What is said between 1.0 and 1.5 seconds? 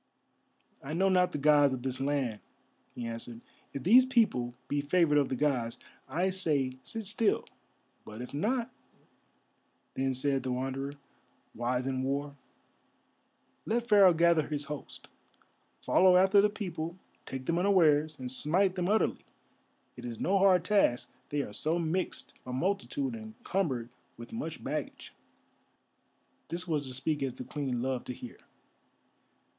not the